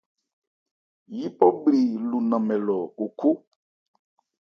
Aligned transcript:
Yípɔ 1.17 1.47
bhri 1.61 1.81
lu 2.09 2.17
nnanmɛ 2.23 2.55
lɔ 2.65 2.77
o 3.03 3.05
khó. 3.19 3.29